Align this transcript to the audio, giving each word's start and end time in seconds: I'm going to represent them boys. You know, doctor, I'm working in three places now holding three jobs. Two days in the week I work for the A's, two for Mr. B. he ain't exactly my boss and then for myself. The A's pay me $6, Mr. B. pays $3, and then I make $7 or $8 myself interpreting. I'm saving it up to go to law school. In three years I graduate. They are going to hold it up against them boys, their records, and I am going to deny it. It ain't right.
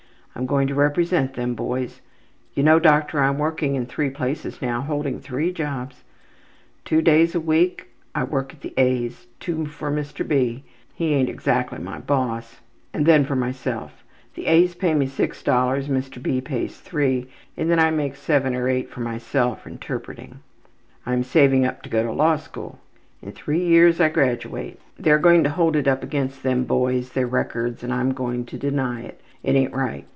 I'm 0.33 0.45
going 0.45 0.67
to 0.69 0.75
represent 0.75 1.33
them 1.33 1.55
boys. 1.55 1.99
You 2.55 2.63
know, 2.63 2.79
doctor, 2.79 3.21
I'm 3.21 3.37
working 3.37 3.75
in 3.75 3.85
three 3.85 4.09
places 4.09 4.61
now 4.61 4.81
holding 4.81 5.19
three 5.19 5.51
jobs. 5.51 5.97
Two 6.85 7.01
days 7.01 7.35
in 7.35 7.41
the 7.41 7.45
week 7.45 7.89
I 8.15 8.23
work 8.23 8.53
for 8.53 8.57
the 8.57 8.73
A's, 8.77 9.27
two 9.41 9.65
for 9.65 9.91
Mr. 9.91 10.25
B. 10.25 10.63
he 10.95 11.13
ain't 11.13 11.29
exactly 11.29 11.79
my 11.79 11.99
boss 11.99 12.55
and 12.93 13.05
then 13.05 13.25
for 13.25 13.35
myself. 13.35 14.03
The 14.33 14.47
A's 14.47 14.73
pay 14.73 14.93
me 14.95 15.05
$6, 15.05 15.43
Mr. 15.89 16.23
B. 16.23 16.39
pays 16.39 16.79
$3, 16.81 17.27
and 17.57 17.69
then 17.69 17.77
I 17.77 17.91
make 17.91 18.15
$7 18.15 18.53
or 18.55 18.65
$8 18.67 18.97
myself 18.97 19.67
interpreting. 19.67 20.39
I'm 21.05 21.23
saving 21.25 21.65
it 21.65 21.67
up 21.67 21.81
to 21.83 21.89
go 21.89 22.03
to 22.03 22.11
law 22.11 22.37
school. 22.37 22.79
In 23.21 23.33
three 23.33 23.65
years 23.67 23.99
I 23.99 24.07
graduate. 24.07 24.79
They 24.97 25.11
are 25.11 25.19
going 25.19 25.43
to 25.43 25.49
hold 25.51 25.75
it 25.75 25.89
up 25.89 26.01
against 26.03 26.41
them 26.41 26.63
boys, 26.63 27.09
their 27.09 27.27
records, 27.27 27.83
and 27.83 27.93
I 27.93 27.99
am 27.99 28.13
going 28.13 28.45
to 28.45 28.57
deny 28.57 29.01
it. 29.03 29.19
It 29.43 29.55
ain't 29.55 29.75
right. 29.75 30.07